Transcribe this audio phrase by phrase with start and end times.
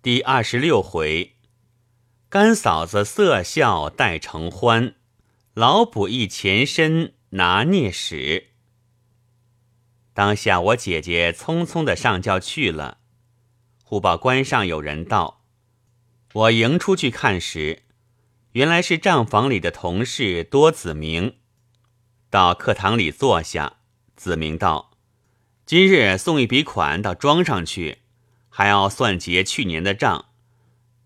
[0.00, 1.34] 第二十六回，
[2.28, 4.94] 干嫂子色笑待承欢，
[5.54, 8.50] 老卜一前身拿捏使。
[10.14, 12.98] 当下我姐姐匆匆的上轿去了，
[13.82, 15.42] 忽报关上有人到，
[16.32, 17.82] 我迎出去看时，
[18.52, 21.38] 原来是账房里的同事多子明。
[22.30, 23.78] 到课堂里坐下，
[24.14, 24.92] 子明道
[25.66, 28.02] ：“今日送一笔款到庄上去。”
[28.58, 30.30] 还要算结去年的账，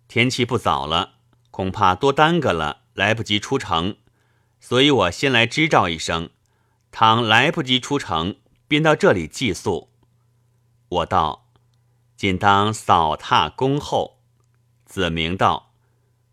[0.09, 1.17] 天气不早了，
[1.51, 3.99] 恐怕多耽搁了，来不及出城，
[4.59, 6.31] 所以我先来支招一声。
[6.91, 8.37] 倘来不及出城，
[8.67, 9.91] 便到这里寄宿。
[10.89, 11.51] 我道
[12.17, 14.23] ：“仅当扫踏恭候。”
[14.87, 15.75] 子明道：“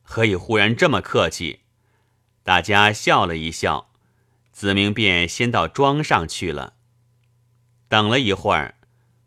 [0.01, 1.63] 何以忽然这么客气？”
[2.43, 3.91] 大家笑了一笑，
[4.53, 6.75] 子明便先到庄上去了。
[7.89, 8.75] 等了一会儿。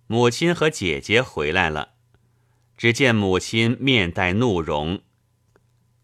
[0.09, 1.92] 母亲和姐姐回来了，
[2.83, 5.03] 只见母亲面带怒容。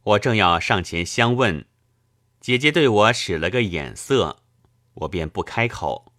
[0.05, 1.67] 我正要上前相问，
[2.41, 4.45] 姐姐对我使了个眼色，
[4.95, 6.13] 我便不开口。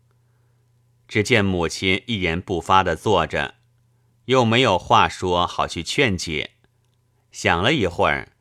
[1.08, 3.56] 只见母亲一言不发的坐着，
[4.26, 6.56] 又没有话说好去劝解。
[7.32, 8.34] 想了一会儿，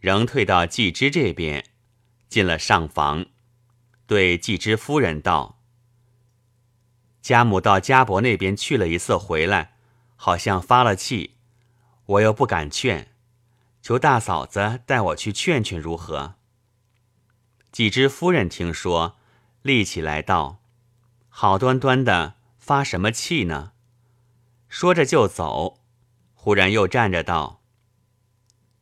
[0.00, 1.62] 仍退到季之这边，
[2.30, 3.26] 进了上房，
[4.06, 5.60] 对季之夫人道。
[7.20, 9.74] 家母到家伯那边去了一次，回来
[10.16, 11.35] 好像发了气，
[12.06, 13.12] 我又不敢劝，
[13.82, 16.34] 求大嫂子带我去劝劝如何？
[17.72, 19.16] 季之夫人听说，
[19.62, 20.62] 立起来道
[21.28, 23.72] ：“好端端的发什么气呢？”
[24.68, 25.80] 说着就走，
[26.34, 27.60] 忽然又站着道：“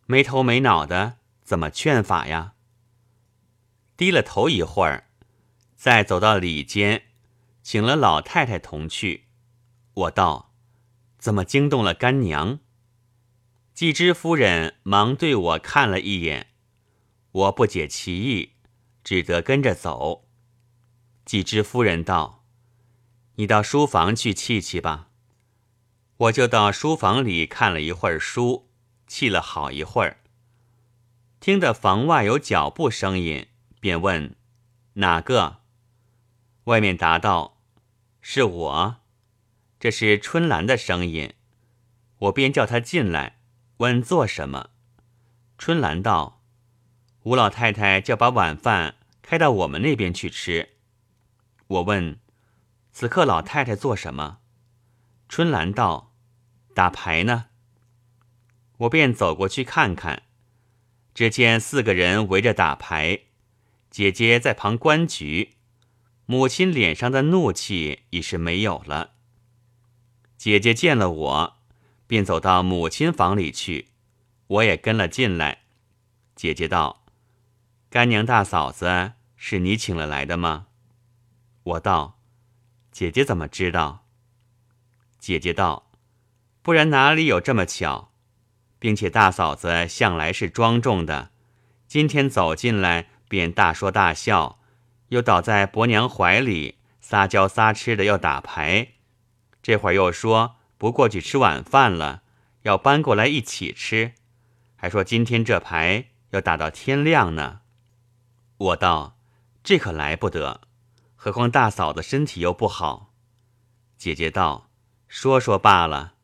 [0.07, 2.53] 没头没脑的，怎么劝法呀？”
[3.97, 5.09] 低了头一会儿，
[5.75, 7.05] 再走到里间。
[7.63, 9.29] 请了老太太同去，
[9.95, 10.53] 我道
[11.17, 12.59] ：“怎么惊动了干娘？”
[13.75, 16.53] 季之夫人忙对我看了一眼，
[17.33, 18.53] 我不解其意，
[19.03, 20.29] 只得跟着走。
[21.25, 22.45] 季之夫人道
[23.35, 25.09] ：“你到书房去气气吧。”
[26.19, 28.71] 我就到书房里看了一会儿书，
[29.09, 30.19] 气了好一会儿。
[31.41, 33.49] 听得房外有脚步声音，
[33.81, 34.37] 便问
[34.95, 35.63] ：“哪个？”
[36.65, 37.61] 外面答道。
[38.21, 38.97] 是我，
[39.81, 41.35] 这是春兰的声音，
[42.19, 43.41] 我便叫她进来，
[43.85, 44.71] 问做什么。
[45.59, 46.41] 春兰道
[47.25, 50.71] ：“吴老太太叫把晚饭开到我们那边去吃。”
[51.69, 52.19] 我问
[52.93, 54.39] ：“此刻老太太做什么？”
[55.29, 56.15] 春兰道
[56.75, 57.49] ：“打牌呢。”
[58.79, 60.23] 我便走过去看看，
[61.13, 63.25] 只见四个人围着打牌，
[63.91, 65.57] 姐姐在旁观局。
[66.25, 69.11] 母亲脸上的怒气已是没有了。
[70.39, 71.59] 姐姐见了我，
[72.07, 73.89] 便走到母亲房里去，
[74.47, 75.63] 我也跟了进来。
[76.35, 77.05] 姐姐道
[77.91, 80.67] ：“干娘大嫂子是你请了来的吗？”
[81.63, 82.19] 我道
[82.93, 84.05] ：“姐姐怎么知道？”
[85.19, 85.91] 姐姐道
[86.63, 88.13] ：“不然哪里有这么巧？
[88.79, 91.31] 并且大嫂子向来是庄重的，
[91.87, 94.59] 今天走进来便大说大笑。”
[95.09, 98.95] 又倒在伯娘怀里撒娇撒痴的要打牌，
[99.63, 102.23] 这会儿又说不过去吃晚饭了，
[102.63, 104.15] 要搬过来一起吃，
[104.77, 107.61] 还说今天这牌要打到天亮呢。
[108.57, 109.19] 我道
[109.63, 110.61] 这可来不得，
[111.17, 113.13] 何况大嫂子身体又不好。
[113.97, 114.71] 姐姐道
[115.09, 116.15] 说说罢了，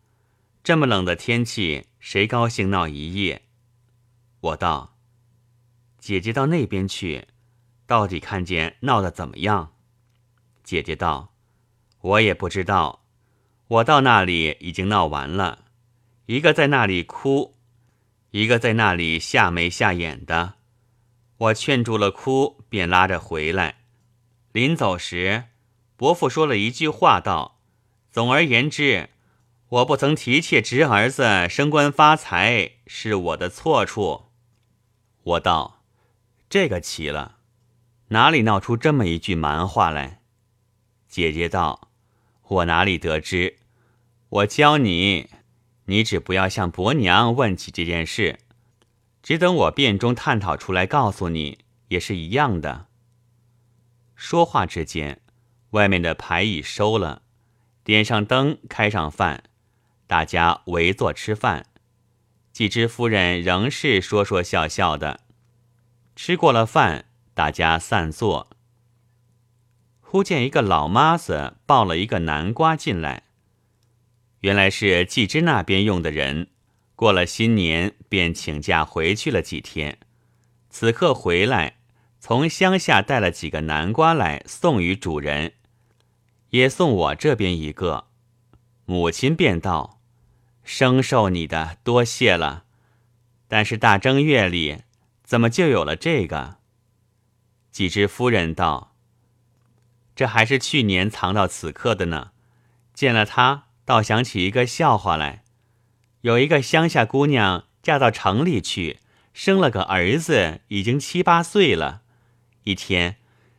[0.63, 3.43] 这么冷的天气，谁高兴闹一夜？
[4.41, 4.97] 我道
[5.99, 7.29] 姐姐到那边去。
[7.87, 9.75] 到底看见闹得怎么样？
[10.63, 11.35] 姐姐道
[12.01, 13.05] ：“我也不知道。
[13.71, 15.67] 我到那里已经闹完了，
[16.27, 17.57] 一个在那里哭，
[18.33, 20.55] 一个在那里下眉下眼的。
[21.37, 23.85] 我劝住了哭，便拉着回来。
[24.51, 25.45] 临走时，
[25.95, 27.61] 伯父说了一句话，道
[28.11, 29.11] ：‘总而言之，
[29.69, 34.33] 我不曾提妾侄儿子升官发财，是我的错处。’
[35.23, 35.85] 我道
[36.51, 37.37] ：‘这个奇了。’”
[38.11, 40.23] 哪里闹出这么一句蛮话来？
[41.09, 41.93] 姐姐道
[42.49, 43.59] ：“我哪里得知？
[44.31, 45.29] 我教你，
[45.87, 48.39] 你只不要向伯娘问起这件事，
[49.23, 52.87] 只等我便中探讨出来告诉你，也是一样的。”
[54.15, 55.21] 说话之间，
[55.71, 57.23] 外面的牌已收了，
[57.83, 59.43] 点上灯，开上饭，
[60.07, 61.67] 大家围坐吃饭。
[62.53, 65.21] 季之夫人仍是说说笑笑的，
[66.15, 67.07] 吃过了饭。
[67.33, 68.51] 大家散坐，
[70.01, 73.23] 忽见一个老妈子抱了一个南瓜进来，
[74.41, 76.49] 原来是季之那边用的人，
[76.97, 79.99] 过了新年，便请假回去了几天。
[80.71, 81.79] 此刻回来，
[82.19, 85.55] 从乡下带了几个南瓜来送与主人，
[86.51, 88.07] 也送我这边一个。
[88.87, 90.01] 母亲便道
[90.65, 92.65] ：“生受你的，多谢了。
[93.47, 94.83] 但是大正月里，
[95.23, 96.59] 怎么就有了这个？”
[97.71, 98.95] 几只夫人道
[100.17, 102.33] ：“这还是去年藏到此刻的呢。
[102.93, 105.43] 见了他，倒想起一个笑话来。”
[106.23, 109.01] 有一个乡下姑娘嫁到城里去，
[109.35, 112.03] 生了个儿子，已经七八岁了。
[112.63, 113.17] 一天，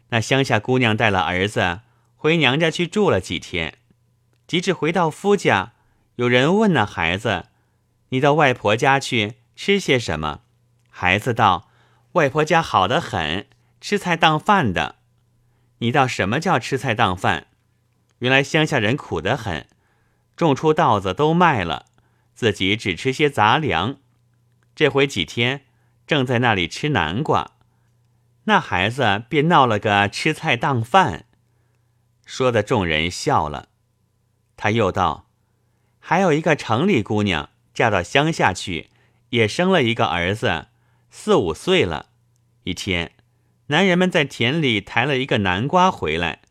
[0.09, 1.81] 那乡下姑娘带了儿子
[2.15, 3.73] 回娘家去住了几天，
[4.47, 5.73] 及至回到夫家，
[6.15, 7.47] 有人问那孩子
[8.09, 10.43] ：“你到外婆家去吃些什么？”
[10.89, 11.67] 孩子道
[12.13, 13.47] ：“外婆家好得很，
[13.81, 14.95] 吃菜当饭的。”
[15.79, 17.47] 你道什么叫吃菜当饭？
[18.19, 19.65] 原来乡下人苦得很，
[20.41, 21.85] 种出稻子都卖了。
[22.33, 23.97] 自己只吃些杂粮，
[24.73, 25.65] 这回几天
[26.07, 27.51] 正在那里吃南瓜，
[28.45, 31.25] 那孩子便闹了个吃菜当饭，
[32.25, 33.67] 说的众人笑了。
[34.57, 35.27] 他又道
[35.99, 38.89] ：“还有一个城里姑娘嫁到乡下去，
[39.29, 40.69] 也生了一个儿子，
[41.11, 42.07] 四五岁了。
[42.63, 43.11] 一天，
[43.67, 46.41] 男人们在田里抬了一个南瓜回来，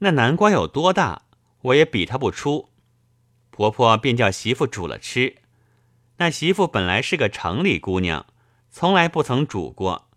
[0.00, 1.22] 那南瓜有多大，
[1.62, 2.68] 我也比他不出。”
[3.60, 5.36] 婆婆便叫媳妇煮了吃。
[6.16, 8.24] 那媳妇本来是个城里姑娘，
[8.70, 10.08] 从来不曾煮过，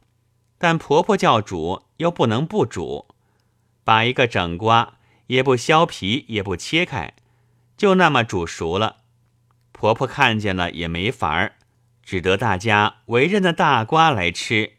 [0.58, 3.14] 但婆婆叫煮，又不能不煮。
[3.84, 4.94] 把一个整瓜
[5.28, 7.16] 也不削皮，也不切开，
[7.76, 9.02] 就那么煮熟了。
[9.74, 11.56] 婆婆看见了也没法儿，
[12.02, 14.78] 只得大家围着那大瓜来吃。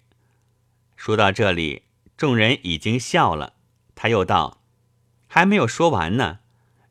[0.97, 1.83] 说到这里，
[2.17, 3.53] 众人已经笑了。
[3.95, 4.63] 他又道
[5.29, 6.39] ：“还没有说完呢。”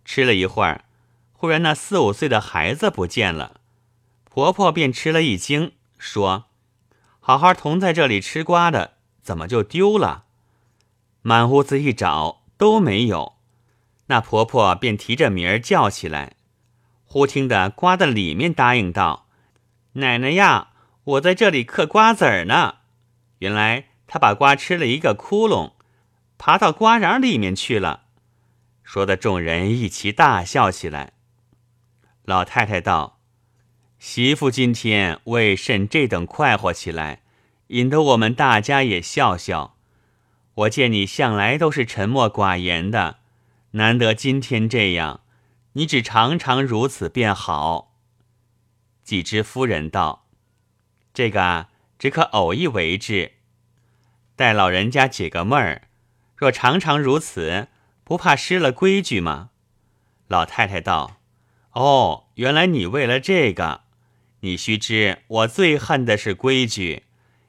[0.05, 0.82] 吃了一会儿。
[1.43, 3.59] 忽然，那四五岁的孩子不见了，
[4.23, 6.45] 婆婆便吃了一惊，说
[7.19, 10.23] ：“好好同在这里吃瓜的，怎么就丢了？”
[11.21, 13.33] 满屋子一找都没有，
[14.05, 16.37] 那婆婆便提着名儿叫起来。
[17.03, 19.27] 忽听得瓜的里面答应道
[19.99, 20.69] ：“奶奶呀，
[21.03, 22.75] 我在这里嗑瓜子儿呢。”
[23.39, 25.73] 原来她把瓜吃了一个窟窿，
[26.37, 28.03] 爬到瓜瓤里面去了。
[28.81, 31.12] 说的众人一齐大笑起来。
[32.25, 33.19] 老太太道
[33.99, 37.21] ：“媳妇今天为甚这等快活起来，
[37.67, 39.75] 引得我们大家也笑笑。
[40.55, 43.17] 我见你向来都是沉默寡言的，
[43.71, 45.21] 难得今天这样，
[45.73, 47.93] 你只常常如此便好。”
[49.03, 50.27] 几只夫人道
[51.13, 51.67] ：“这个
[51.99, 53.33] 只可偶一为之，
[54.37, 55.89] 待老人家解个闷儿。
[56.37, 57.67] 若常常如此，
[58.05, 59.49] 不怕失了规矩吗？”
[60.29, 61.17] 老太太道。
[61.73, 63.81] 哦，原来你为了这个，
[64.41, 67.03] 你须知我最恨的是规矩。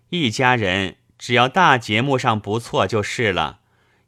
[0.08, 3.60] 一家人只要大节目上不错就是了，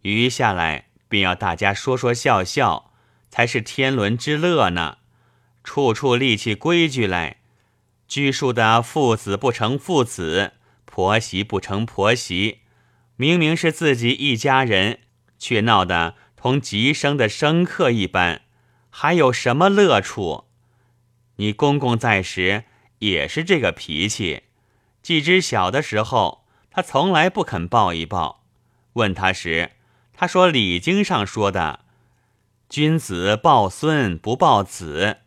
[0.03, 2.93] 余下来便要大家说说笑笑，
[3.29, 4.99] 才是天伦之乐呢。
[5.63, 7.39] 处处立起规矩来，
[8.09, 10.53] 拘束的父子不成父子，
[10.85, 12.61] 婆媳不成婆媳，
[13.17, 15.01] 明明是自己一家人，
[15.39, 18.43] 却闹得同极生的生客一般。
[18.99, 20.45] 还有什么乐处？
[21.37, 22.65] 你公公在时
[23.01, 24.45] 也是这个脾气。
[25.03, 28.43] 季之小的时候，他从来不肯抱一抱。
[28.95, 29.73] 问他时，
[30.15, 31.81] 他说《礼经》上说的
[32.71, 35.19] “君子抱孙不抱子”，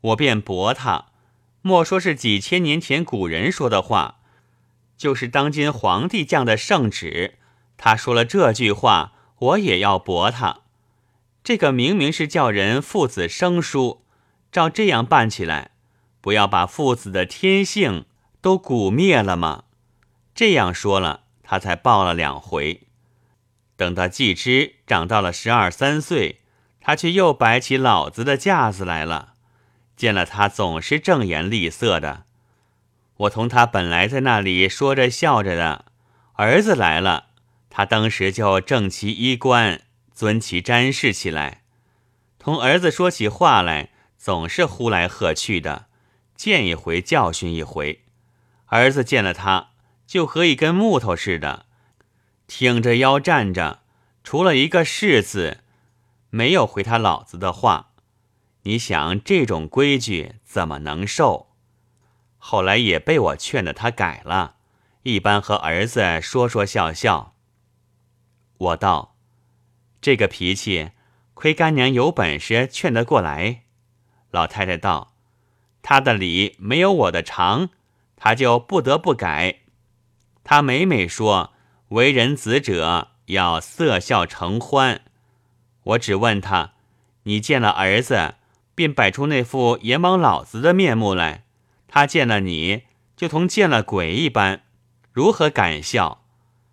[0.00, 1.08] 我便驳他。
[1.60, 4.20] 莫说是几千年前古人说的话，
[4.96, 7.34] 就是当今皇帝降的圣旨，
[7.76, 10.60] 他说了这句话，我也要驳他。
[11.44, 14.04] 这个明明是叫人父子生疏，
[14.52, 15.72] 照这样办起来，
[16.20, 18.04] 不要把父子的天性
[18.40, 19.64] 都蛊灭了吗？
[20.34, 22.82] 这样说了，他才抱了两回。
[23.76, 26.42] 等到季之长到了十二三岁，
[26.80, 29.34] 他却又摆起老子的架子来了。
[29.96, 32.24] 见了他总是正颜厉色的。
[33.16, 35.86] 我同他本来在那里说着笑着的，
[36.34, 37.26] 儿子来了，
[37.68, 39.82] 他当时就正其衣冠。
[40.14, 41.62] 尊其瞻视起来，
[42.38, 45.86] 同儿子说起话来，总是呼来喝去的，
[46.34, 48.04] 见一回教训一回。
[48.66, 49.70] 儿子见了他，
[50.06, 51.66] 就和一根木头似的，
[52.46, 53.80] 挺着腰站着，
[54.22, 55.64] 除了一个“是”字，
[56.30, 57.90] 没有回他老子的话。
[58.62, 61.48] 你想这种规矩怎么能受？
[62.38, 64.56] 后来也被我劝得他改了，
[65.02, 67.34] 一般和儿子说说笑笑。
[68.58, 69.11] 我道。
[70.02, 70.90] 这个脾气，
[71.32, 73.62] 亏干娘有本事劝得过来。
[74.32, 75.14] 老太太道
[75.80, 77.70] ：“他的理没有我的长，
[78.16, 79.60] 他就不得不改。
[80.42, 81.52] 他每每说
[81.90, 85.02] 为人子者要色笑承欢，
[85.84, 86.72] 我只问他：
[87.22, 88.34] 你见了儿子，
[88.74, 91.44] 便摆出那副阎王老子的面目来；
[91.86, 92.82] 他见了你，
[93.16, 94.64] 就同见了鬼一般，
[95.12, 96.24] 如何敢笑？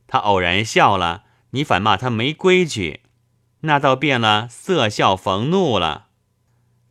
[0.08, 3.02] 他偶然笑了，你反骂他没规矩，
[3.62, 6.08] 那倒变了色笑逢怒了。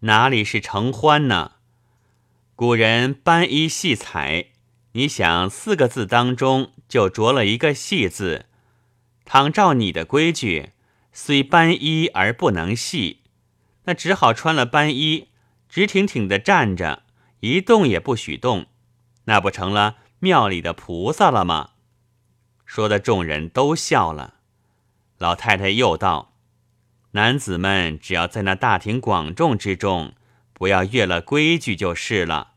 [0.01, 1.53] 哪里是承欢呢？
[2.55, 4.49] 古人斑衣戏彩，
[4.93, 8.47] 你想四个字当中就着了一个“戏”字。
[9.25, 10.73] 倘照你的规矩，
[11.13, 13.23] 虽斑衣而不能戏，
[13.85, 15.29] 那只好穿了斑衣，
[15.69, 17.03] 直挺挺的站着，
[17.41, 18.67] 一动也不许动，
[19.25, 21.71] 那不成了庙里的菩萨了吗？
[22.65, 24.35] 说的众人都笑了。
[25.19, 26.35] 老太太又道。
[27.19, 30.13] 男子们只要在那大庭广众之中，
[30.53, 32.53] 不要越了规矩就是了。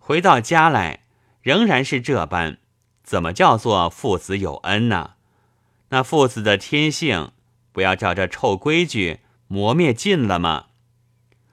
[0.00, 1.04] 回到家来，
[1.42, 2.58] 仍然是这般，
[3.04, 5.12] 怎么叫做父子有恩呢？
[5.90, 7.30] 那父子的天性，
[7.70, 10.66] 不要照这臭规矩磨灭尽了吗？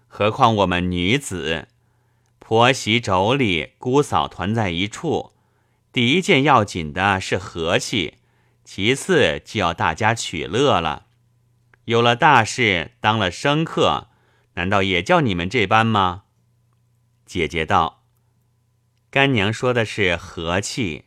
[0.08, 1.68] 何况我们女子，
[2.40, 5.34] 婆媳妯娌、姑嫂团在一处，
[5.94, 8.16] 第一件要紧的是和气，
[8.66, 11.04] 其次就要大家取乐了。
[11.88, 14.10] 有了大事，当了生客，
[14.56, 16.24] 难道也叫你们这般吗？
[17.25, 18.03] 姐姐道
[19.10, 21.06] ：“干娘说的是和气，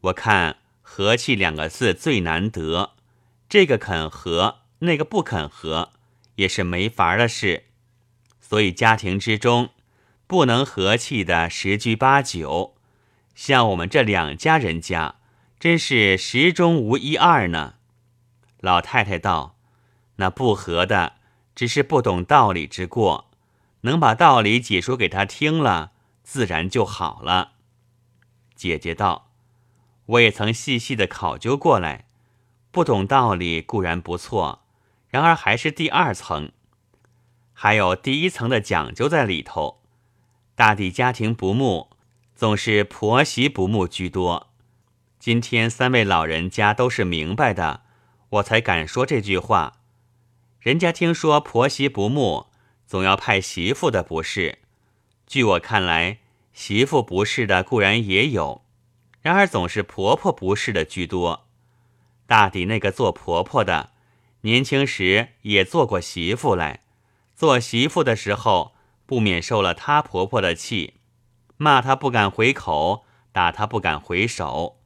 [0.00, 2.94] 我看和气两个字最难得，
[3.46, 5.92] 这个肯和，那个不肯和，
[6.36, 7.64] 也是没法的事。
[8.40, 9.68] 所以家庭之中
[10.26, 12.74] 不能和气的十居八九，
[13.34, 15.16] 像我们这两家人家，
[15.60, 17.74] 真是十中无一二呢。”
[18.60, 19.55] 老太太道。
[20.16, 21.14] 那不和的，
[21.54, 23.30] 只是不懂道理之过，
[23.82, 25.92] 能把道理解说给他听了，
[26.22, 27.52] 自然就好了。
[28.54, 29.30] 姐姐道
[30.06, 32.06] ：“我也曾细细的考究过来，
[32.70, 34.62] 不懂道理固然不错，
[35.08, 36.50] 然而还是第二层，
[37.52, 39.82] 还有第一层的讲究在里头。
[40.54, 41.90] 大抵家庭不睦，
[42.34, 44.48] 总是婆媳不睦居多。
[45.18, 47.82] 今天三位老人家都是明白的，
[48.30, 49.74] 我才敢说这句话。”
[50.66, 52.46] 人家听说婆媳不睦，
[52.88, 54.58] 总要派媳妇的不是。
[55.24, 56.18] 据我看来，
[56.52, 58.62] 媳妇不是的固然也有，
[59.22, 61.46] 然而总是婆婆不是的居多。
[62.26, 63.90] 大抵那个做婆婆的，
[64.40, 66.80] 年轻时也做过媳妇来，
[67.36, 68.74] 做媳妇的时候
[69.06, 70.94] 不免受了她婆婆的气，
[71.56, 74.80] 骂她不敢回口，打她不敢回手，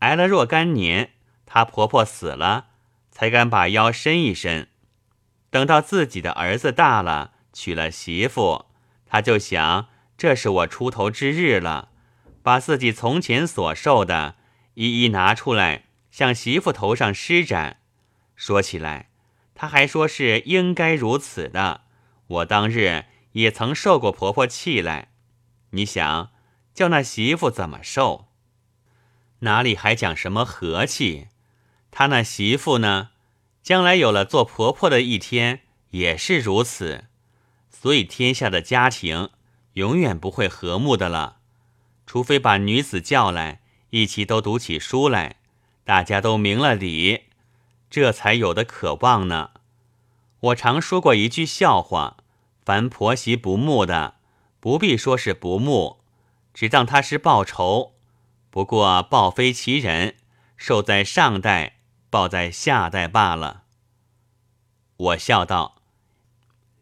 [0.00, 1.12] 挨了若干年，
[1.46, 2.70] 她婆婆死了，
[3.12, 4.66] 才敢把腰伸一伸。
[5.50, 8.66] 等到自己的儿子大了，娶了媳妇，
[9.06, 11.90] 他就想这是我出头之日了，
[12.42, 14.36] 把自己从前所受的，
[14.74, 17.78] 一一拿出来向媳妇头上施展。
[18.36, 19.10] 说起来，
[19.54, 21.82] 他还说是应该如此的。
[22.26, 25.08] 我当日也曾受过婆婆气来，
[25.70, 26.30] 你想
[26.72, 28.28] 叫那媳妇怎么受？
[29.40, 31.28] 哪里还讲什么和气？
[31.90, 33.10] 他那媳妇呢？
[33.70, 35.60] 将来有了做婆婆的一天，
[35.90, 37.04] 也是如此，
[37.70, 39.30] 所以天下的家庭
[39.74, 41.36] 永远不会和睦的了，
[42.04, 43.60] 除非把女子叫来，
[43.90, 45.36] 一起都读起书来，
[45.84, 47.26] 大家都明了理，
[47.88, 49.50] 这才有的渴望呢。
[50.40, 52.16] 我常说过一句笑话：
[52.64, 54.16] 凡婆媳不睦的，
[54.58, 56.00] 不必说是不睦，
[56.52, 57.92] 只当他是报仇。
[58.50, 60.16] 不过报非其人，
[60.56, 61.76] 受在上代。
[62.10, 63.62] 报在下代罢了。
[64.96, 65.80] 我笑道：“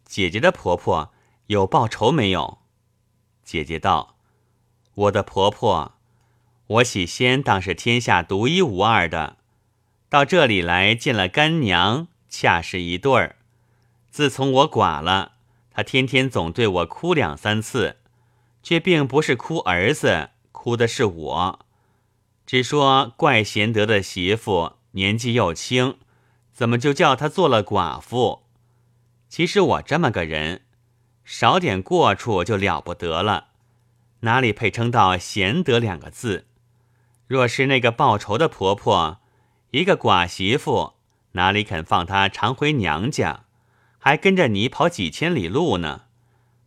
[0.04, 1.12] 姐姐的婆婆
[1.48, 2.58] 有报仇没有？”
[3.44, 4.16] 姐姐道
[4.94, 5.92] ：“我的婆婆，
[6.66, 9.36] 我起先当是天下独一无二的，
[10.08, 13.36] 到这里来见了干娘，恰是一对儿。
[14.10, 15.32] 自从我寡了，
[15.70, 17.98] 她天天总对我哭两三次，
[18.62, 21.66] 却并不是哭儿子，哭的是我，
[22.44, 25.98] 只说怪贤德的媳妇。”年纪又轻，
[26.52, 28.42] 怎么就叫她做了寡妇？
[29.28, 30.62] 其实我这么个人，
[31.24, 33.48] 少点过处就了不得了，
[34.20, 36.46] 哪里配称到贤德两个字？
[37.26, 39.20] 若是那个报仇的婆婆，
[39.72, 40.94] 一个寡媳妇，
[41.32, 43.44] 哪里肯放她常回娘家，
[43.98, 46.04] 还跟着你跑几千里路呢？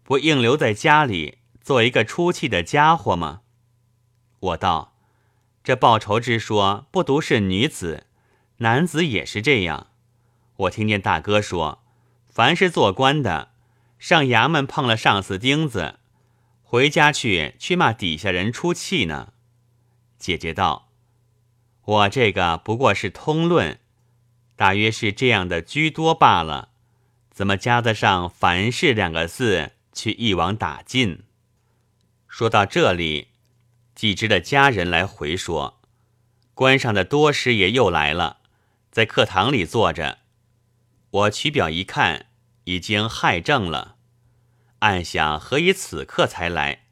[0.03, 3.41] 不硬留在家里做一个出气的家伙吗？
[4.39, 4.93] 我道，
[5.63, 8.05] 这报仇之说，不独是女子。
[8.61, 9.87] 男子也是这样，
[10.55, 11.81] 我听见大哥说，
[12.29, 13.49] 凡是做官的，
[13.97, 15.97] 上衙门碰了上司钉子，
[16.61, 19.33] 回家去，去骂底下人出气呢。
[20.19, 20.89] 姐姐道
[21.83, 23.79] ：“我这个不过是通论，
[24.55, 26.69] 大约是这样的居多罢了，
[27.31, 31.23] 怎么加得上‘凡事’两个字去一网打尽？”
[32.29, 33.29] 说到这里，
[33.95, 35.81] 季之的家人来回说，
[36.53, 38.40] 关上的多师爷又来了，
[38.91, 40.19] 在课堂里坐着。
[41.12, 42.25] 我取表一看，
[42.65, 43.95] 已经害正了。
[44.79, 46.83] 暗想何以此刻才来？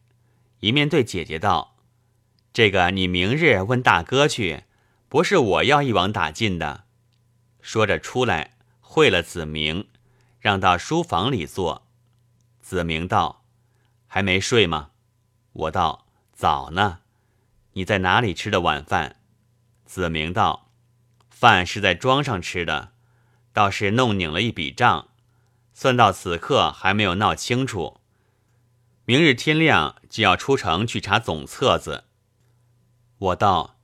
[0.62, 1.76] 一面对姐姐道
[2.54, 4.64] ：“这个你明日问大哥去，
[5.10, 6.86] 不是我要一网打尽的。”
[7.62, 9.88] 说着出来会了子明，
[10.40, 11.88] 让到书房里坐。
[12.62, 13.44] 子明道
[14.08, 14.92] ：“还没睡吗？”
[15.52, 17.00] 我道：“早呢。”
[17.74, 19.18] 你在哪里吃的晚饭？
[19.86, 20.69] 子明道
[21.40, 22.92] ：“饭是在庄上吃的，
[23.54, 25.08] 倒是弄拧了一笔账。”
[25.74, 28.02] 算到此刻还没有闹清楚，
[29.06, 32.04] 明日天亮就要出城去查总册子。
[33.18, 33.78] 我道：“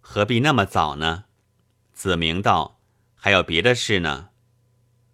[0.00, 1.24] 何必那么早呢？”
[1.92, 2.80] 子明道
[3.14, 4.30] ：“还有别的事呢。”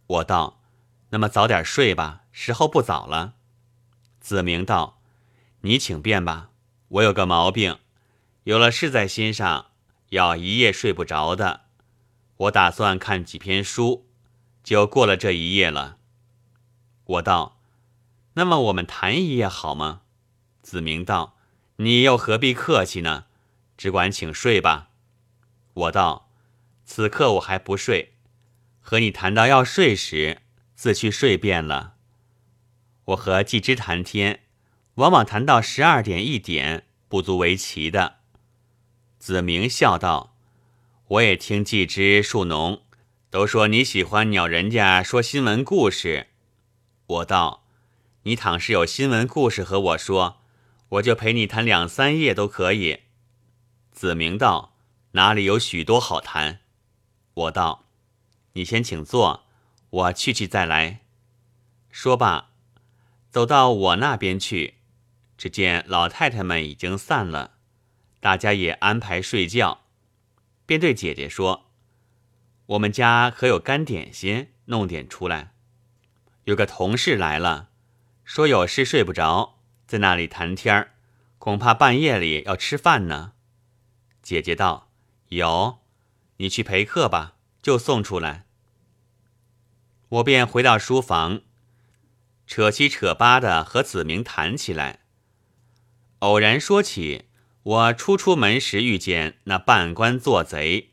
[0.06, 0.62] 我道
[1.11, 3.35] ：“那么早点睡吧，时候不早了。”
[4.20, 5.00] 子明道
[5.62, 6.50] ：“你请便吧，
[6.87, 7.76] 我有个毛病，
[8.44, 9.73] 有了事在心上，
[10.11, 11.62] 要一夜睡不着的。
[12.40, 14.09] 我打算看几篇书，
[14.64, 15.99] 就过了这一夜了。”
[17.04, 17.61] 我道
[18.35, 20.02] ：“那么我们谈一夜好吗？”
[20.62, 21.37] 子明道
[21.76, 23.26] ：“你又何必客气呢？
[23.76, 24.90] 只管请睡吧。”
[25.75, 26.30] 我道
[26.85, 28.14] ：“此刻我还不睡，
[28.80, 30.40] 和你谈到要睡时，
[30.75, 31.97] 自去睡便了。”
[33.06, 34.44] 我和季之谈天，
[34.94, 38.20] 往往谈到十二点一点，不足为奇的。
[39.18, 40.29] 子明笑道
[41.11, 42.83] ：“我也听季之、树农
[43.31, 46.29] 都说你喜欢鸟人家说新闻故事。”
[47.05, 47.67] 我道
[48.23, 50.40] ：“你倘是有新闻故事和我说，
[50.90, 53.00] 我就陪你谈两三夜都可以。”
[53.90, 54.76] 子明道
[55.12, 56.61] ：“哪里有许多好谈？”
[57.35, 57.87] 我道
[58.55, 59.42] ：“你先请坐，
[59.90, 61.01] 我去去再来。”
[61.90, 62.51] 说罢，
[63.33, 64.75] 走到我那边去，
[65.37, 67.55] 只见老太太们已经散了，
[68.20, 69.80] 大家也安排睡觉，
[70.70, 71.72] 便对姐姐说
[72.66, 75.52] ：“我们家可有干点心，弄点出来。”
[76.46, 77.70] 有个同事来了，
[78.22, 80.94] 说有事睡不着，在那里谈天儿，
[81.40, 83.33] 恐怕半夜里要吃饭呢。
[84.22, 84.92] 姐姐道
[85.30, 85.80] ：“有，
[86.37, 88.46] 你去陪客吧，就送出来。”
[90.09, 91.40] 我便回到书房，
[92.46, 95.00] 扯七扯八的和子明谈起来。
[96.20, 97.24] 偶然说起
[97.70, 100.90] 我初出门时遇见那半官做贼，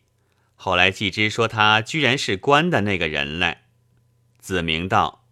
[0.56, 3.64] 后来季之说他居然是官的那个人来。
[4.38, 5.26] 子明道。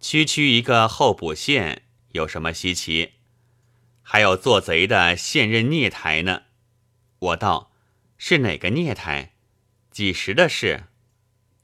[0.00, 3.12] 区区一个候补县有什么稀奇？
[4.02, 6.42] 还有做贼的现任孽台呢。
[7.20, 7.70] 我道
[8.18, 9.34] 是哪个孽台？
[9.92, 10.86] 几时的事？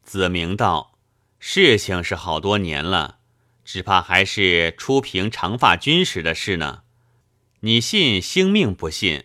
[0.05, 0.97] 子明道
[1.41, 3.19] 事情是好多年了，
[3.65, 6.85] 只怕还是初平长发军时的事呢。
[7.65, 9.23] 你信星命不信？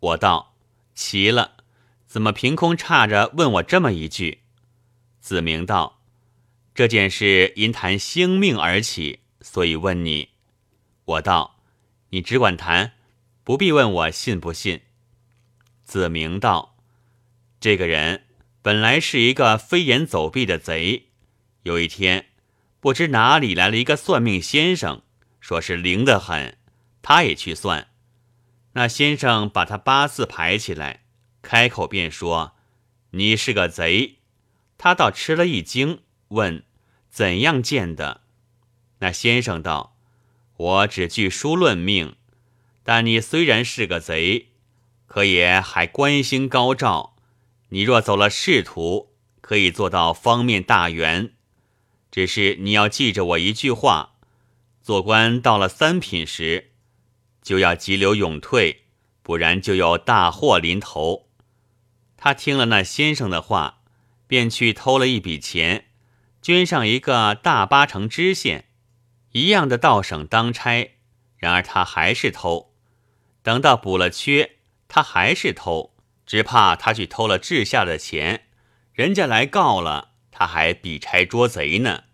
[0.00, 0.56] 我道
[0.92, 1.52] 奇了，
[2.04, 4.40] 怎么凭空差着问我这么一句？
[5.20, 6.00] 子明道。
[6.74, 10.30] 这件事因谈星命而起，所以问你。
[11.04, 11.60] 我道
[12.10, 12.94] ：“你只管谈，
[13.44, 14.80] 不必问我信不信。”
[15.84, 16.76] 子明道
[17.60, 18.24] ：“这个人
[18.62, 21.10] 本来是一个飞檐走壁的贼，
[21.62, 22.26] 有一天
[22.80, 25.02] 不知哪里来了一个算命先生，
[25.38, 26.58] 说是灵得很，
[27.04, 27.88] 他也去算。
[28.72, 31.04] 那先生把他八字排起来，
[31.42, 32.56] 开口便说
[33.12, 34.20] ：‘你是个贼。’
[34.78, 36.64] 他倒吃了一惊。”问
[37.10, 38.22] 怎样见的？
[39.00, 39.96] 那先生道
[40.56, 42.16] ：“我只据书论命，
[42.82, 44.48] 但你虽然是个贼，
[45.06, 47.16] 可也还官星高照。
[47.68, 49.12] 你若走了仕途，
[49.42, 51.34] 可以做到方面大员。
[52.10, 54.14] 只是你要记着我一句话：
[54.80, 56.72] 做官到了三品时，
[57.44, 58.86] 就要急流勇退，
[59.22, 61.28] 不然就有大祸临头。”
[62.18, 63.82] 他听了那先生的话，
[64.26, 65.84] 便去偷了一笔钱。
[66.42, 68.66] 捐上一个大八成知县，
[69.32, 70.90] 一样的到省当差，
[71.38, 72.74] 然而他还是偷。
[73.42, 75.94] 等到补了缺，他还是偷，
[76.26, 78.46] 只怕他去偷了治下的钱，
[78.92, 82.04] 人家来告了，他还比差捉贼呢。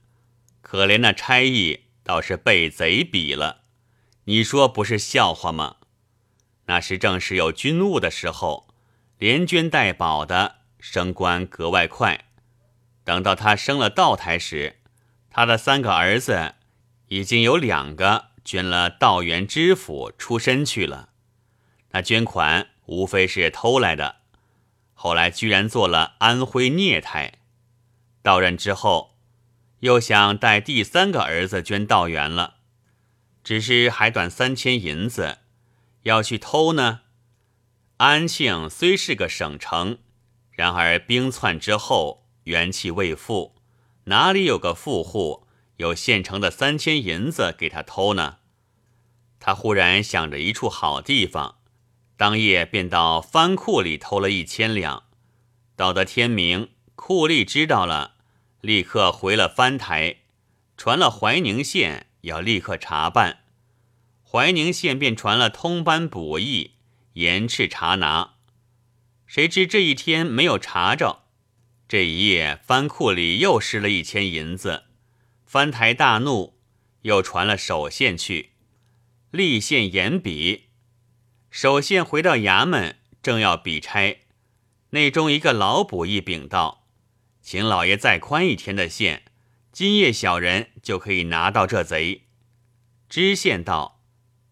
[0.60, 3.59] 可怜那差役倒是被贼比了，
[4.30, 5.78] 你说不是笑话吗？
[6.66, 8.68] 那时正是有军务的时候，
[9.18, 12.26] 连捐带保的，升官格外快。
[13.02, 14.76] 等到他升了道台时，
[15.30, 16.54] 他的三个儿子
[17.08, 21.08] 已经有两个捐了道元知府出身去了。
[21.90, 24.18] 那捐款无非是偷来的，
[24.94, 27.32] 后来居然做了安徽孽台。
[28.22, 29.16] 到任之后，
[29.80, 32.58] 又想带第三个儿子捐道元了，
[33.42, 35.38] 只是还短三千银子，
[36.03, 37.00] 要去偷呢。
[37.96, 39.98] 安庆虽是个省城，
[40.50, 43.57] 然而兵窜之后元气未复，
[44.05, 48.38] 哪里有个富户有现成的三千银子给他偷呢？
[49.38, 51.57] 他忽然想着一处好地方。
[52.16, 55.05] 当夜便到藩库里偷了一千两，
[55.74, 58.16] 到得天明，库吏知道了，
[58.61, 60.16] 立刻回了藩台，
[60.76, 63.44] 传了怀宁县，要立刻查办。
[64.22, 66.76] 怀宁县便传了通班捕役，
[67.14, 68.35] 严斥查拿。
[69.26, 71.24] 谁知这一天没有查着，
[71.88, 74.85] 这一夜藩库里又失了一千银子，
[75.44, 76.59] 藩台大怒，
[77.02, 78.50] 又传了首县去，
[79.30, 80.68] 立县严笔。
[81.50, 84.20] 首县回到衙门，正要比差，
[84.90, 86.87] 内中一个老捕役禀道
[87.42, 89.24] ：“请老爷再宽一天的线，
[89.72, 92.24] 今夜小人就可以拿到这贼。”
[93.09, 94.02] 知县道：“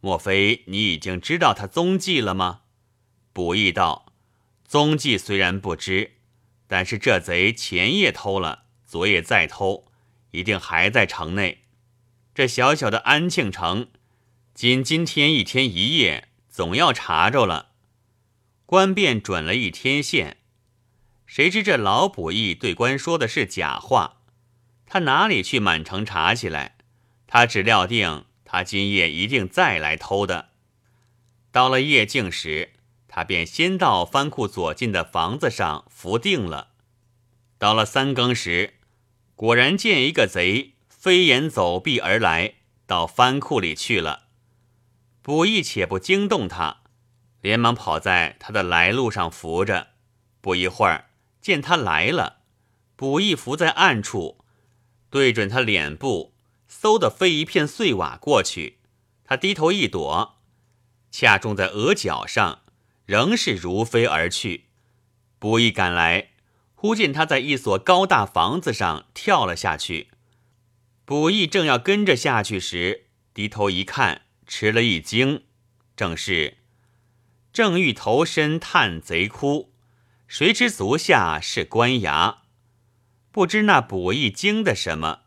[0.01, 2.63] 莫非你已经知道他踪迹了吗？”
[3.33, 4.13] 捕役道
[4.67, 6.13] ：“踪迹虽然不知，
[6.67, 9.87] 但是这贼前夜偷了，昨夜再偷，
[10.33, 11.65] 一定还在城内。
[12.35, 13.89] 这小小的安庆城，
[14.55, 17.71] 仅今天一天一夜。”总要查着了，
[18.67, 20.39] 官便准了一天线。
[21.25, 24.18] 谁知这老捕役对官说的是假话，
[24.91, 26.77] 他哪里去满城查起来？
[27.27, 30.49] 他只料定他今夜一定再来偷的。
[31.53, 32.73] 到了夜静时，
[33.07, 36.69] 他便先到藩库左近的房子上伏定了。
[37.59, 38.75] 到了三更时，
[39.35, 42.55] 果然见一个贼飞檐走壁而来，
[42.87, 44.29] 到藩库里去了。
[45.21, 46.79] 捕役且不惊动他，
[47.43, 49.89] 连忙跑在他的来路上扶着。
[50.41, 51.11] 不一会儿，
[51.43, 52.39] 见他来了，
[52.97, 54.38] 捕役伏在暗处，
[55.11, 56.35] 对准他脸部，
[56.71, 58.79] 嗖的飞一片碎瓦过去。
[59.25, 60.39] 他低头一躲，
[61.11, 62.63] 恰中在额角上，
[63.05, 64.67] 仍是如飞而去。
[65.39, 66.31] 捕役赶来，
[66.75, 70.09] 忽见他在一所高大房子上跳了下去。
[71.05, 74.23] 捕役正要跟着下去时，低头一看。
[74.51, 75.43] 吃了一惊，
[75.95, 76.57] 正是
[77.53, 79.75] 正欲投身探贼窟，
[80.27, 82.37] 谁知足下是官衙，
[83.39, 85.21] 不知那卜易经的什么，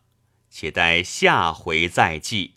[0.49, 2.55] 且待下回再记。